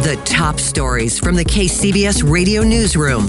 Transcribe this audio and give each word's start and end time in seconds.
The 0.00 0.16
top 0.24 0.58
stories 0.58 1.18
from 1.18 1.34
the 1.34 1.44
KCBS 1.44 2.26
radio 2.26 2.62
newsroom. 2.62 3.26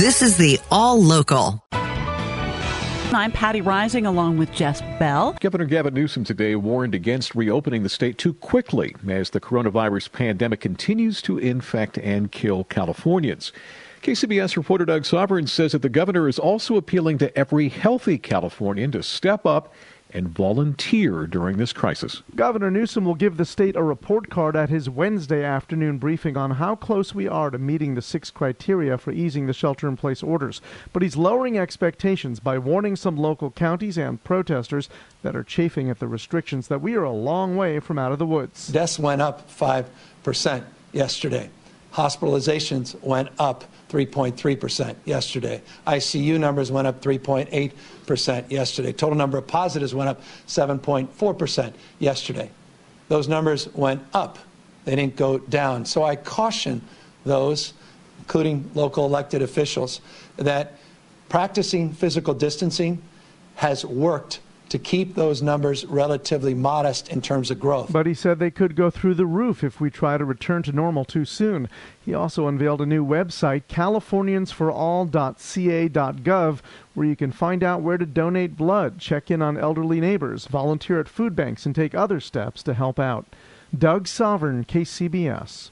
This 0.00 0.20
is 0.20 0.36
the 0.36 0.58
All 0.68 1.00
Local. 1.00 1.64
I'm 1.70 3.30
Patti 3.30 3.62
Reising 3.62 4.04
along 4.04 4.36
with 4.36 4.50
Jeff 4.50 4.80
Bell. 4.98 5.36
Governor 5.38 5.66
Gavin 5.66 5.94
Newsom 5.94 6.24
today 6.24 6.56
warned 6.56 6.96
against 6.96 7.36
reopening 7.36 7.84
the 7.84 7.88
state 7.88 8.18
too 8.18 8.34
quickly 8.34 8.96
as 9.08 9.30
the 9.30 9.40
coronavirus 9.40 10.10
pandemic 10.10 10.58
continues 10.58 11.22
to 11.22 11.38
infect 11.38 11.98
and 11.98 12.32
kill 12.32 12.64
Californians. 12.64 13.52
KCBS 14.02 14.56
reporter 14.56 14.84
Doug 14.84 15.04
Sovern 15.04 15.46
says 15.46 15.70
that 15.70 15.82
the 15.82 15.88
governor 15.88 16.28
is 16.28 16.40
also 16.40 16.76
appealing 16.76 17.18
to 17.18 17.38
every 17.38 17.68
healthy 17.68 18.18
Californian 18.18 18.90
to 18.90 19.04
step 19.04 19.46
up 19.46 19.72
and 20.10 20.28
volunteer 20.28 21.26
during 21.26 21.56
this 21.56 21.72
crisis. 21.72 22.22
Governor 22.34 22.70
Newsom 22.70 23.04
will 23.04 23.14
give 23.14 23.36
the 23.36 23.44
state 23.44 23.76
a 23.76 23.82
report 23.82 24.30
card 24.30 24.56
at 24.56 24.70
his 24.70 24.88
Wednesday 24.88 25.44
afternoon 25.44 25.98
briefing 25.98 26.36
on 26.36 26.52
how 26.52 26.74
close 26.74 27.14
we 27.14 27.28
are 27.28 27.50
to 27.50 27.58
meeting 27.58 27.94
the 27.94 28.02
six 28.02 28.30
criteria 28.30 28.96
for 28.96 29.12
easing 29.12 29.46
the 29.46 29.52
shelter 29.52 29.88
in 29.88 29.96
place 29.96 30.22
orders. 30.22 30.60
But 30.92 31.02
he's 31.02 31.16
lowering 31.16 31.58
expectations 31.58 32.40
by 32.40 32.58
warning 32.58 32.96
some 32.96 33.16
local 33.16 33.50
counties 33.50 33.98
and 33.98 34.22
protesters 34.24 34.88
that 35.22 35.36
are 35.36 35.44
chafing 35.44 35.90
at 35.90 35.98
the 35.98 36.08
restrictions 36.08 36.68
that 36.68 36.80
we 36.80 36.94
are 36.94 37.04
a 37.04 37.12
long 37.12 37.56
way 37.56 37.80
from 37.80 37.98
out 37.98 38.12
of 38.12 38.18
the 38.18 38.26
woods. 38.26 38.68
Deaths 38.68 38.98
went 38.98 39.20
up 39.20 39.50
5% 39.50 40.64
yesterday. 40.92 41.50
Hospitalizations 41.98 42.94
went 43.02 43.28
up 43.40 43.64
3.3% 43.88 44.94
yesterday. 45.04 45.60
ICU 45.84 46.38
numbers 46.38 46.70
went 46.70 46.86
up 46.86 47.02
3.8% 47.02 48.50
yesterday. 48.52 48.92
Total 48.92 49.18
number 49.18 49.36
of 49.36 49.48
positives 49.48 49.96
went 49.96 50.08
up 50.08 50.22
7.4% 50.46 51.72
yesterday. 51.98 52.52
Those 53.08 53.26
numbers 53.26 53.66
went 53.74 54.00
up, 54.14 54.38
they 54.84 54.94
didn't 54.94 55.16
go 55.16 55.38
down. 55.38 55.84
So 55.84 56.04
I 56.04 56.14
caution 56.14 56.82
those, 57.24 57.72
including 58.18 58.70
local 58.76 59.04
elected 59.04 59.42
officials, 59.42 60.00
that 60.36 60.74
practicing 61.28 61.92
physical 61.92 62.32
distancing 62.32 63.02
has 63.56 63.84
worked 63.84 64.38
to 64.68 64.78
keep 64.78 65.14
those 65.14 65.42
numbers 65.42 65.84
relatively 65.86 66.54
modest 66.54 67.08
in 67.08 67.20
terms 67.20 67.50
of 67.50 67.58
growth. 67.58 67.92
But 67.92 68.06
he 68.06 68.14
said 68.14 68.38
they 68.38 68.50
could 68.50 68.76
go 68.76 68.90
through 68.90 69.14
the 69.14 69.26
roof 69.26 69.64
if 69.64 69.80
we 69.80 69.90
try 69.90 70.18
to 70.18 70.24
return 70.24 70.62
to 70.64 70.72
normal 70.72 71.04
too 71.04 71.24
soon. 71.24 71.68
He 72.04 72.12
also 72.14 72.48
unveiled 72.48 72.80
a 72.80 72.86
new 72.86 73.04
website, 73.04 73.62
californiansforall.ca.gov, 73.68 76.58
where 76.94 77.06
you 77.06 77.16
can 77.16 77.32
find 77.32 77.62
out 77.62 77.82
where 77.82 77.98
to 77.98 78.06
donate 78.06 78.56
blood, 78.56 78.98
check 78.98 79.30
in 79.30 79.42
on 79.42 79.56
elderly 79.56 80.00
neighbors, 80.00 80.46
volunteer 80.46 80.98
at 81.00 81.08
food 81.08 81.36
banks, 81.36 81.66
and 81.66 81.74
take 81.74 81.94
other 81.94 82.20
steps 82.20 82.62
to 82.62 82.74
help 82.74 82.98
out. 82.98 83.26
Doug 83.76 84.06
Sovern, 84.06 84.64
KCBS. 84.64 85.70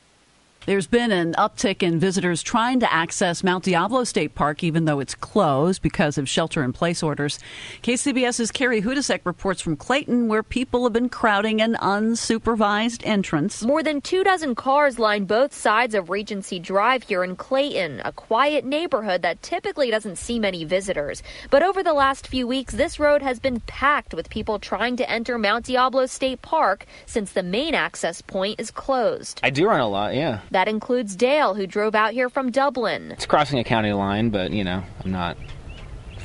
There's 0.66 0.88
been 0.88 1.12
an 1.12 1.34
uptick 1.34 1.84
in 1.84 2.00
visitors 2.00 2.42
trying 2.42 2.80
to 2.80 2.92
access 2.92 3.44
Mount 3.44 3.62
Diablo 3.62 4.02
State 4.02 4.34
Park, 4.34 4.64
even 4.64 4.84
though 4.84 4.98
it's 4.98 5.14
closed 5.14 5.80
because 5.80 6.18
of 6.18 6.28
shelter 6.28 6.64
in 6.64 6.72
place 6.72 7.04
orders. 7.04 7.38
KCBS's 7.84 8.50
Carrie 8.50 8.82
Hudasek 8.82 9.20
reports 9.22 9.60
from 9.60 9.76
Clayton, 9.76 10.26
where 10.26 10.42
people 10.42 10.82
have 10.82 10.92
been 10.92 11.08
crowding 11.08 11.62
an 11.62 11.76
unsupervised 11.80 13.06
entrance. 13.06 13.62
More 13.62 13.84
than 13.84 14.00
two 14.00 14.24
dozen 14.24 14.56
cars 14.56 14.98
line 14.98 15.26
both 15.26 15.54
sides 15.54 15.94
of 15.94 16.10
Regency 16.10 16.58
Drive 16.58 17.04
here 17.04 17.22
in 17.22 17.36
Clayton, 17.36 18.02
a 18.04 18.10
quiet 18.10 18.64
neighborhood 18.64 19.22
that 19.22 19.42
typically 19.42 19.92
doesn't 19.92 20.16
see 20.16 20.40
many 20.40 20.64
visitors. 20.64 21.22
But 21.48 21.62
over 21.62 21.84
the 21.84 21.94
last 21.94 22.26
few 22.26 22.44
weeks, 22.44 22.74
this 22.74 22.98
road 22.98 23.22
has 23.22 23.38
been 23.38 23.60
packed 23.60 24.14
with 24.14 24.30
people 24.30 24.58
trying 24.58 24.96
to 24.96 25.08
enter 25.08 25.38
Mount 25.38 25.66
Diablo 25.66 26.06
State 26.06 26.42
Park 26.42 26.86
since 27.06 27.30
the 27.30 27.44
main 27.44 27.76
access 27.76 28.20
point 28.20 28.58
is 28.58 28.72
closed. 28.72 29.38
I 29.44 29.50
do 29.50 29.68
run 29.68 29.78
a 29.78 29.86
lot, 29.86 30.16
yeah. 30.16 30.40
That 30.56 30.68
includes 30.68 31.14
Dale, 31.16 31.52
who 31.52 31.66
drove 31.66 31.94
out 31.94 32.14
here 32.14 32.30
from 32.30 32.50
Dublin. 32.50 33.10
It's 33.10 33.26
crossing 33.26 33.58
a 33.58 33.64
county 33.64 33.92
line, 33.92 34.30
but, 34.30 34.52
you 34.52 34.64
know, 34.64 34.82
I'm 35.04 35.12
not 35.12 35.36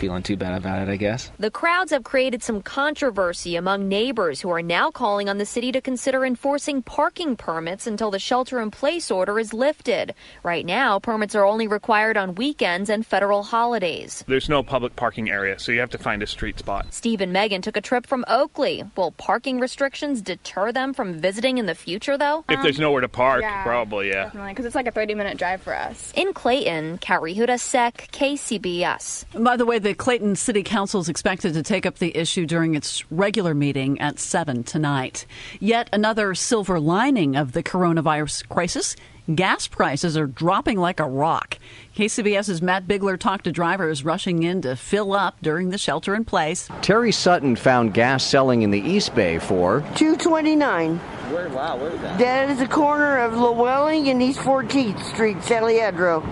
feeling 0.02 0.24
too 0.24 0.36
bad 0.36 0.58
about 0.58 0.82
it, 0.82 0.92
I 0.92 0.96
guess. 0.96 1.32
The 1.38 1.52
crowds 1.52 1.92
have 1.92 2.04
created 2.04 2.42
some 2.42 2.64
controversy 2.64 3.56
among 3.56 3.88
neighbors 3.88 4.42
who 4.42 4.50
are 4.50 4.64
now 4.64 4.90
calling 4.90 5.30
on 5.30 5.38
the 5.38 5.46
city 5.46 5.72
to 5.74 5.80
consider 5.80 6.26
enforcing 6.26 6.82
parking 6.82 7.36
permits 7.36 7.86
until 7.86 8.10
the 8.10 8.18
shelter 8.18 8.60
in 8.60 8.72
place 8.72 9.12
order 9.12 9.38
is 9.38 9.54
lifted. 9.54 10.16
Right 10.42 10.66
now, 10.66 10.98
permits 10.98 11.36
are 11.36 11.46
only 11.46 11.68
required 11.68 12.18
on 12.18 12.34
weekends 12.34 12.90
and 12.90 13.06
federal 13.06 13.44
holidays. 13.44 14.24
There's 14.28 14.50
no 14.50 14.64
public 14.64 14.96
parking 14.96 15.30
area, 15.30 15.60
so 15.60 15.72
you 15.72 15.80
have 15.82 15.92
to 15.92 16.00
find 16.00 16.24
a 16.24 16.28
street 16.28 16.58
spot. 16.58 16.92
Steve 16.92 17.22
and 17.22 17.32
Megan 17.32 17.62
took 17.62 17.78
a 17.78 17.82
trip 17.82 18.08
from 18.08 18.26
Oakley. 18.28 18.84
Will 18.98 19.12
parking 19.12 19.60
restrictions 19.60 20.24
deter 20.24 20.72
them 20.72 20.96
from 20.96 21.14
visiting 21.14 21.60
in 21.60 21.68
the 21.68 21.76
future, 21.76 22.18
though? 22.18 22.44
If 22.50 22.64
there's 22.64 22.80
um, 22.80 22.86
nowhere 22.86 23.02
to 23.02 23.08
park, 23.08 23.44
yeah, 23.44 23.62
probably, 23.62 24.08
yeah. 24.08 24.24
Definitely, 24.24 24.54
because 24.54 24.66
it's 24.66 24.74
like 24.74 24.88
a 24.88 24.92
30 24.92 25.14
minute 25.14 25.38
drive 25.38 25.62
for 25.62 25.76
us. 25.76 26.12
In 26.16 26.34
Clayton, 26.34 26.98
Carrie 26.98 27.36
Hudasek, 27.36 28.10
KCBS. 28.10 29.44
By 29.44 29.58
the 29.58 29.66
way, 29.68 29.78
the 29.78 29.91
Clayton 29.94 30.36
City 30.36 30.64
Council 30.64 31.02
is 31.02 31.10
expected 31.10 31.54
to 31.54 31.64
take 31.64 31.86
up 31.86 31.98
the 31.98 32.16
issue 32.18 32.46
during 32.46 32.76
its 32.76 33.10
regular 33.12 33.54
meeting 33.54 34.00
at 34.00 34.20
7 34.20 34.64
tonight. 34.64 35.26
Yet 35.60 35.90
another 35.94 36.36
silver 36.36 36.80
lining 36.80 37.36
of 37.36 37.52
the 37.54 37.64
coronavirus 37.64 38.48
crisis 38.50 38.96
gas 39.36 39.68
prices 39.68 40.18
are 40.18 40.28
dropping 40.28 40.78
like 40.78 41.00
a 41.00 41.06
rock. 41.06 41.58
KCBS's 41.96 42.62
Matt 42.62 42.88
Bigler 42.88 43.18
talked 43.18 43.46
to 43.46 43.52
drivers 43.52 44.04
rushing 44.04 44.44
in 44.44 44.62
to 44.62 44.76
fill 44.76 45.14
up 45.14 45.38
during 45.42 45.70
the 45.70 45.78
shelter 45.78 46.16
in 46.16 46.26
place. 46.26 46.68
Terry 46.82 47.12
Sutton 47.12 47.56
found 47.56 47.94
gas 47.94 48.24
selling 48.24 48.62
in 48.62 48.72
the 48.72 48.82
East 48.82 49.16
Bay 49.16 49.40
for 49.40 49.82
229. 49.96 50.98
Where, 50.98 51.50
wow, 51.50 51.78
where 51.78 51.92
is 51.92 52.02
that? 52.02 52.20
That 52.20 52.50
is 52.50 52.60
the 52.60 52.68
corner 52.68 53.20
of 53.20 53.34
Lewelling 53.34 54.10
and 54.10 54.22
East 54.22 54.40
14th 54.40 55.04
Street, 55.04 55.42
San 55.44 55.66
Leandro. 55.66 56.24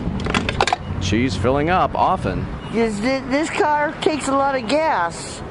She's 1.02 1.36
filling 1.36 1.70
up 1.70 1.96
often. 1.96 2.46
This 2.72 3.50
car 3.50 3.94
takes 4.02 4.28
a 4.28 4.32
lot 4.32 4.56
of 4.56 4.70
gas, 4.70 5.42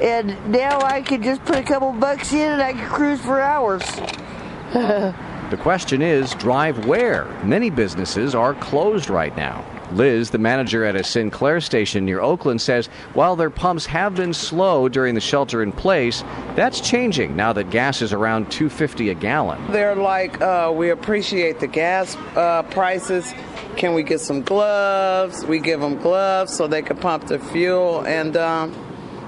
and 0.00 0.28
now 0.50 0.80
I 0.80 1.02
can 1.02 1.22
just 1.22 1.44
put 1.44 1.56
a 1.56 1.62
couple 1.64 1.92
bucks 1.92 2.32
in 2.32 2.52
and 2.52 2.62
I 2.62 2.72
can 2.72 2.88
cruise 2.88 3.20
for 3.20 3.40
hours. 3.40 3.82
the 4.72 5.58
question 5.60 6.02
is 6.02 6.34
drive 6.34 6.86
where? 6.86 7.24
Many 7.42 7.70
businesses 7.70 8.34
are 8.34 8.54
closed 8.54 9.10
right 9.10 9.36
now. 9.36 9.64
Liz, 9.92 10.30
the 10.30 10.38
manager 10.38 10.84
at 10.84 10.96
a 10.96 11.02
Sinclair 11.02 11.60
station 11.60 12.04
near 12.04 12.20
Oakland, 12.20 12.60
says 12.60 12.88
while 13.14 13.36
their 13.36 13.50
pumps 13.50 13.86
have 13.86 14.14
been 14.14 14.34
slow 14.34 14.88
during 14.88 15.14
the 15.14 15.20
shelter 15.20 15.62
in 15.62 15.72
place, 15.72 16.22
that's 16.54 16.80
changing 16.80 17.34
now 17.34 17.52
that 17.54 17.70
gas 17.70 18.02
is 18.02 18.12
around 18.12 18.50
250 18.50 19.10
a 19.10 19.14
gallon. 19.14 19.60
They're 19.72 19.96
like, 19.96 20.40
uh, 20.40 20.72
we 20.74 20.90
appreciate 20.90 21.58
the 21.58 21.66
gas 21.66 22.16
uh, 22.36 22.62
prices. 22.64 23.32
Can 23.78 23.94
we 23.94 24.02
get 24.02 24.20
some 24.20 24.42
gloves? 24.42 25.46
We 25.46 25.60
give 25.60 25.80
them 25.80 25.98
gloves 25.98 26.52
so 26.52 26.66
they 26.66 26.82
can 26.82 26.96
pump 26.96 27.28
the 27.28 27.38
fuel, 27.38 28.04
and 28.04 28.36
um, 28.36 28.74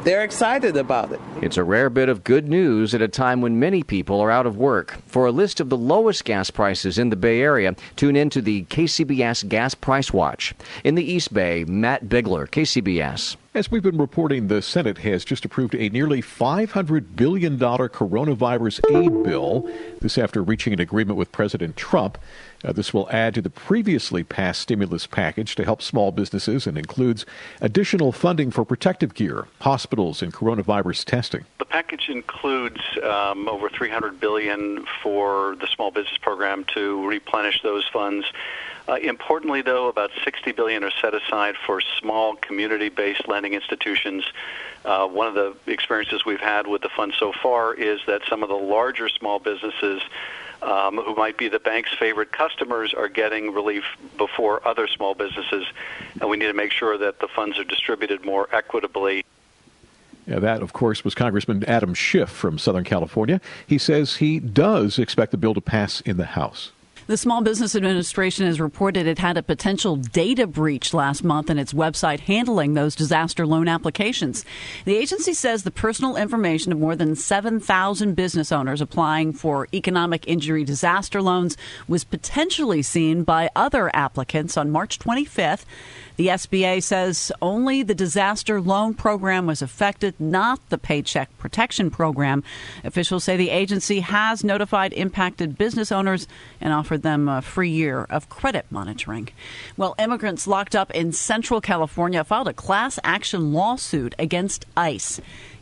they're 0.02 0.24
excited 0.24 0.76
about 0.76 1.12
it. 1.12 1.20
It's 1.40 1.56
a 1.56 1.62
rare 1.62 1.88
bit 1.88 2.08
of 2.08 2.24
good 2.24 2.48
news 2.48 2.92
at 2.92 3.00
a 3.00 3.06
time 3.06 3.42
when 3.42 3.60
many 3.60 3.84
people 3.84 4.20
are 4.20 4.28
out 4.28 4.46
of 4.46 4.56
work. 4.56 4.98
For 5.06 5.24
a 5.26 5.30
list 5.30 5.60
of 5.60 5.68
the 5.68 5.76
lowest 5.76 6.24
gas 6.24 6.50
prices 6.50 6.98
in 6.98 7.10
the 7.10 7.16
Bay 7.16 7.40
Area, 7.42 7.76
tune 7.94 8.16
in 8.16 8.28
to 8.30 8.42
the 8.42 8.64
KCBS 8.64 9.48
Gas 9.48 9.76
Price 9.76 10.12
Watch. 10.12 10.52
In 10.82 10.96
the 10.96 11.04
East 11.04 11.32
Bay, 11.32 11.64
Matt 11.64 12.08
Bigler, 12.08 12.48
KCBS. 12.48 13.36
As 13.52 13.70
we've 13.70 13.82
been 13.82 13.98
reporting, 13.98 14.46
the 14.46 14.62
Senate 14.62 14.98
has 14.98 15.24
just 15.24 15.44
approved 15.44 15.74
a 15.74 15.88
nearly 15.90 16.22
$500 16.22 17.16
billion 17.16 17.58
coronavirus 17.58 18.80
aid 18.96 19.24
bill. 19.24 19.68
This 20.00 20.18
after 20.18 20.42
reaching 20.42 20.72
an 20.72 20.80
agreement 20.80 21.18
with 21.18 21.30
President 21.32 21.76
Trump. 21.76 22.16
Uh, 22.64 22.72
this 22.72 22.92
will 22.92 23.08
add 23.10 23.34
to 23.34 23.42
the 23.42 23.50
previously 23.50 24.22
passed 24.22 24.60
stimulus 24.60 25.06
package 25.06 25.54
to 25.54 25.64
help 25.64 25.80
small 25.80 26.12
businesses 26.12 26.66
and 26.66 26.76
includes 26.76 27.24
additional 27.60 28.12
funding 28.12 28.50
for 28.50 28.64
protective 28.64 29.14
gear, 29.14 29.46
hospitals, 29.60 30.22
and 30.22 30.32
coronavirus 30.32 31.04
testing. 31.04 31.44
The 31.58 31.64
package 31.64 32.08
includes 32.08 32.80
um, 33.02 33.48
over 33.48 33.68
300 33.68 34.20
billion 34.20 34.84
for 35.02 35.56
the 35.60 35.66
small 35.66 35.90
business 35.90 36.18
program 36.18 36.64
to 36.74 37.06
replenish 37.06 37.62
those 37.62 37.86
funds. 37.92 38.26
Uh, 38.88 38.96
importantly, 38.96 39.62
though, 39.62 39.88
about 39.88 40.10
60 40.24 40.52
billion 40.52 40.82
are 40.82 40.90
set 41.00 41.14
aside 41.14 41.54
for 41.64 41.80
small 41.80 42.34
community-based 42.36 43.28
lending 43.28 43.54
institutions. 43.54 44.24
Uh, 44.84 45.06
one 45.06 45.28
of 45.28 45.34
the 45.34 45.54
experiences 45.70 46.24
we've 46.24 46.40
had 46.40 46.66
with 46.66 46.82
the 46.82 46.88
fund 46.88 47.14
so 47.18 47.32
far 47.32 47.72
is 47.72 48.00
that 48.06 48.22
some 48.28 48.42
of 48.42 48.48
the 48.48 48.56
larger 48.56 49.08
small 49.08 49.38
businesses 49.38 50.02
um, 50.62 50.96
who 50.98 51.14
might 51.14 51.36
be 51.36 51.48
the 51.48 51.58
bank's 51.58 51.92
favorite 51.98 52.32
customers 52.32 52.94
are 52.94 53.08
getting 53.08 53.52
relief 53.52 53.84
before 54.16 54.66
other 54.66 54.86
small 54.86 55.14
businesses, 55.14 55.66
and 56.20 56.28
we 56.28 56.36
need 56.36 56.46
to 56.46 56.52
make 56.52 56.72
sure 56.72 56.98
that 56.98 57.20
the 57.20 57.28
funds 57.28 57.58
are 57.58 57.64
distributed 57.64 58.24
more 58.24 58.48
equitably. 58.52 59.24
Yeah, 60.26 60.38
that, 60.38 60.62
of 60.62 60.72
course, 60.72 61.02
was 61.02 61.14
Congressman 61.14 61.64
Adam 61.64 61.94
Schiff 61.94 62.28
from 62.28 62.58
Southern 62.58 62.84
California. 62.84 63.40
He 63.66 63.78
says 63.78 64.16
he 64.16 64.38
does 64.38 64.98
expect 64.98 65.32
the 65.32 65.38
bill 65.38 65.54
to 65.54 65.60
pass 65.60 66.00
in 66.02 66.18
the 66.18 66.26
House. 66.26 66.72
The 67.10 67.16
Small 67.16 67.42
Business 67.42 67.74
Administration 67.74 68.46
has 68.46 68.60
reported 68.60 69.08
it 69.08 69.18
had 69.18 69.36
a 69.36 69.42
potential 69.42 69.96
data 69.96 70.46
breach 70.46 70.94
last 70.94 71.24
month 71.24 71.50
in 71.50 71.58
its 71.58 71.72
website 71.72 72.20
handling 72.20 72.74
those 72.74 72.94
disaster 72.94 73.44
loan 73.48 73.66
applications. 73.66 74.44
The 74.84 74.94
agency 74.94 75.34
says 75.34 75.64
the 75.64 75.72
personal 75.72 76.16
information 76.16 76.70
of 76.70 76.78
more 76.78 76.94
than 76.94 77.16
7,000 77.16 78.14
business 78.14 78.52
owners 78.52 78.80
applying 78.80 79.32
for 79.32 79.66
economic 79.74 80.28
injury 80.28 80.62
disaster 80.62 81.20
loans 81.20 81.56
was 81.88 82.04
potentially 82.04 82.80
seen 82.80 83.24
by 83.24 83.50
other 83.56 83.90
applicants 83.92 84.56
on 84.56 84.70
March 84.70 85.00
25th. 85.00 85.64
The 86.16 86.28
SBA 86.28 86.82
says 86.82 87.32
only 87.40 87.82
the 87.82 87.94
disaster 87.94 88.60
loan 88.60 88.94
program 88.94 89.46
was 89.46 89.62
affected, 89.62 90.14
not 90.20 90.60
the 90.68 90.78
Paycheck 90.78 91.36
Protection 91.38 91.90
Program. 91.90 92.44
Officials 92.84 93.24
say 93.24 93.36
the 93.36 93.48
agency 93.48 94.00
has 94.00 94.44
notified 94.44 94.92
impacted 94.92 95.58
business 95.58 95.90
owners 95.90 96.28
and 96.60 96.74
offered 96.74 96.99
them 97.02 97.28
a 97.28 97.42
free 97.42 97.70
year 97.70 98.06
of 98.10 98.28
credit 98.28 98.66
monitoring. 98.70 99.28
Well, 99.76 99.94
immigrants 99.98 100.46
locked 100.46 100.74
up 100.74 100.90
in 100.92 101.12
Central 101.12 101.60
California 101.60 102.24
filed 102.24 102.48
a 102.48 102.54
class 102.54 102.98
action 103.04 103.52
lawsuit 103.52 104.14
against 104.18 104.66
ICE. 104.76 105.20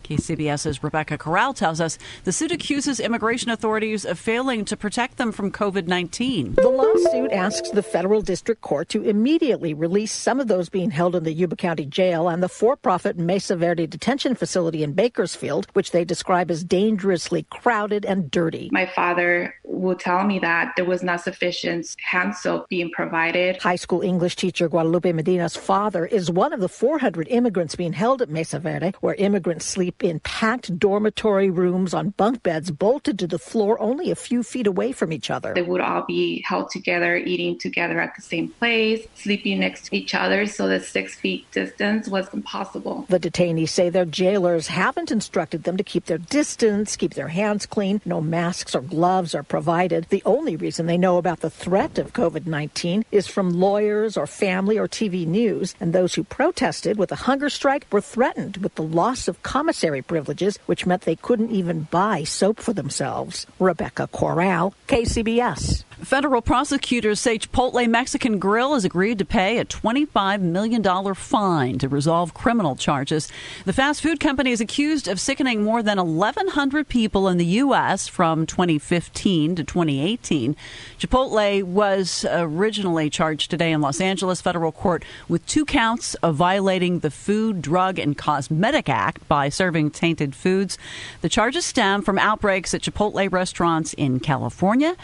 KCBS's 0.09 0.83
Rebecca 0.83 1.19
Corral 1.19 1.53
tells 1.53 1.83
us 1.83 1.99
the 2.25 2.33
suit 2.33 2.51
accuses 2.51 2.99
immigration 2.99 3.51
authorities 3.51 4.07
of 4.07 4.19
failing 4.19 4.65
to 4.65 4.75
protect 4.75 5.19
them 5.19 5.33
from 5.33 5.53
COVID 5.53 5.87
19. 5.87 6.55
The 6.55 6.67
lawsuit 6.67 7.31
asks 7.31 7.69
the 7.71 7.83
federal 7.83 8.23
district 8.23 8.63
court 8.63 8.89
to 8.89 9.03
immediately 9.03 9.75
release 9.75 10.11
some 10.11 10.41
of 10.41 10.49
those 10.49 10.71
being 10.71 10.91
held 10.91 11.15
in 11.15 11.25
the 11.25 11.33
Yuba 11.33 11.57
County 11.57 11.85
Jail 11.85 12.31
and 12.31 12.43
the 12.43 12.49
for 12.49 12.75
profit 12.75 13.19
Mesa 13.19 13.55
Verde 13.55 13.87
detention 13.87 14.35
facility 14.35 14.83
in 14.83 14.95
Bakersfield, 14.95 15.67
which 15.75 15.91
they 15.91 16.07
describe 16.07 16.51
as 16.51 16.65
dangerously 16.65 17.43
crowded 17.51 18.07
and 18.07 18.31
dirty. 18.31 18.71
My 18.73 18.87
father 18.87 19.55
will 19.65 19.97
tell 19.97 20.25
me 20.25 20.39
that 20.39 20.73
there 20.77 20.87
was 20.87 21.03
not 21.03 21.21
sufficient 21.21 21.95
hand 22.01 22.35
soap 22.35 22.71
being 22.71 22.91
provided. 22.93 23.61
High 23.61 23.77
school 23.77 24.01
English 24.01 24.37
teacher 24.37 24.71
Guadalupe 24.71 25.13
Medina's 25.13 25.55
father 25.55 26.07
is 26.07 26.31
one 26.31 26.55
of 26.55 26.61
the 26.61 26.69
400 26.69 27.29
immigrants 27.29 27.77
being 27.77 27.93
held 27.93 28.23
at 28.23 28.31
Mesa 28.31 28.59
Verde, 28.59 28.95
where 29.01 29.15
immigrants 29.15 29.67
sleep 29.67 29.98
in 30.03 30.21
packed 30.21 30.79
dormitory 30.79 31.51
rooms 31.51 31.95
on 31.95 32.11
bunk 32.11 32.43
beds 32.43 32.71
bolted 32.71 33.19
to 33.19 33.27
the 33.27 33.39
floor 33.39 33.81
only 33.81 34.11
a 34.11 34.15
few 34.15 34.43
feet 34.43 34.67
away 34.67 34.93
from 34.93 35.13
each 35.13 35.31
other. 35.31 35.55
They 35.55 35.63
would 35.63 35.81
all 35.81 36.05
be 36.07 36.43
held 36.47 36.71
together, 36.71 37.17
eating 37.17 37.59
together 37.59 38.01
at 38.01 38.15
the 38.15 38.23
same 38.23 38.49
place, 38.49 39.07
sleeping 39.15 39.61
next 39.61 39.87
to 39.87 39.97
each 39.97 40.15
other, 40.15 40.47
so 40.47 40.69
that 40.69 40.85
six 40.85 41.15
feet 41.15 41.51
distance 41.51 42.09
was 42.09 42.33
impossible. 42.33 43.07
The 43.09 43.21
detainees 43.21 43.71
say 43.71 43.91
their 43.91 44.05
jailers 44.05 44.69
haven't 44.69 45.11
instructed 45.11 45.65
them 45.65 45.77
to 45.77 45.85
keep 45.85 46.07
their 46.07 46.19
distance, 46.19 46.97
keep 46.97 47.15
their 47.15 47.29
hands 47.29 47.67
clean, 47.67 48.01
no 48.05 48.21
masks 48.21 48.75
or 48.75 48.81
gloves 48.81 49.35
are 49.35 49.43
provided. 49.43 50.07
The 50.09 50.23
only 50.25 50.57
reason 50.57 50.87
they 50.87 50.99
know 50.99 51.19
about 51.19 51.41
the 51.41 51.51
threat 51.51 51.99
of 51.99 52.13
COVID 52.13 52.47
19 52.47 53.05
is 53.11 53.27
from 53.27 53.59
lawyers 53.59 54.17
or 54.17 54.27
family 54.27 54.79
or 54.79 54.89
TV 54.89 55.27
news, 55.27 55.75
and 55.81 55.93
those 55.93 56.15
who 56.15 56.25
protested 56.25 56.99
with 56.99 57.13
a 57.13 57.17
hunger 57.17 57.49
strike 57.49 57.87
were 57.91 58.01
threatened 58.01 58.59
with 58.59 58.75
the 58.75 58.83
loss 58.83 59.29
of 59.29 59.43
commissary 59.43 59.88
privileges, 60.03 60.59
which 60.67 60.87
meant 60.87 61.03
they 61.03 61.17
couldn't 61.17 61.51
even 61.51 61.89
buy 61.91 62.25
soap 62.25 62.61
for 62.61 62.73
themselves. 62.73 63.47
Rebecca 63.59 64.07
Corral, 64.07 64.75
KCBS. 64.87 65.88
Federal 66.03 66.41
prosecutors 66.41 67.19
say 67.19 67.39
Chipotle 67.39 67.89
Mexican 67.89 68.39
Grill 68.39 68.75
has 68.75 68.85
agreed 68.85 69.19
to 69.19 69.25
pay 69.25 69.59
a 69.59 69.65
$25 69.65 70.41
million 70.41 71.15
fine 71.15 71.77
to 71.79 71.89
resolve 71.89 72.33
criminal 72.35 72.77
charges. 72.77 73.29
The 73.65 73.73
fast 73.73 74.01
food 74.01 74.21
company 74.21 74.53
is 74.53 74.61
accused 74.61 75.09
of 75.09 75.19
sickening 75.19 75.65
more 75.65 75.83
than 75.83 75.99
1,100 75.99 76.89
people 76.89 77.27
in 77.27 77.37
the 77.37 77.45
U.S. 77.47 78.07
from 78.07 78.47
2015 78.47 79.57
to 79.57 79.65
2018. 79.65 80.55
Chipotle 81.01 81.65
was 81.65 82.25
originally 82.31 83.11
charged 83.11 83.51
today 83.51 83.73
in 83.73 83.81
Los 83.81 84.01
Angeles 84.01 84.41
federal 84.41 84.71
court 84.71 85.05
with 85.29 85.45
two 85.47 85.65
counts 85.65 86.15
of 86.17 86.37
violating 86.37 87.01
the 87.01 87.11
Food, 87.11 87.61
Drug, 87.61 87.99
and 87.99 88.17
Cosmetic 88.17 88.89
Act 88.89 89.27
by 89.27 89.49
serving 89.49 89.91
tainted 89.91 90.37
foods. 90.37 90.79
The 91.23 91.29
charges 91.29 91.65
stem 91.65 92.03
from 92.03 92.19
outbreaks 92.19 92.73
at 92.73 92.83
Chipotle 92.83 93.31
restaurants 93.33 93.95
in 93.95 94.21
California, 94.21 94.95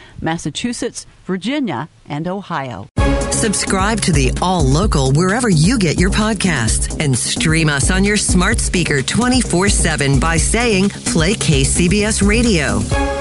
Massachusetts, 0.85 1.07
Virginia, 1.25 1.89
and 2.09 2.29
Ohio. 2.29 2.87
Subscribe 3.31 4.01
to 4.03 4.13
the 4.13 4.33
All 4.41 4.63
Local 4.63 5.13
wherever 5.13 5.49
you 5.49 5.79
get 5.79 5.99
your 5.99 6.11
podcasts 6.11 6.99
and 7.03 7.17
stream 7.17 7.69
us 7.69 7.91
on 7.91 8.05
your 8.05 8.17
smart 8.17 8.61
speaker 8.61 9.03
24 9.03 9.69
7 9.69 10.21
by 10.21 10.37
saying 10.37 10.91
Play 10.91 11.35
KCBS 11.35 12.27
Radio. 12.27 13.14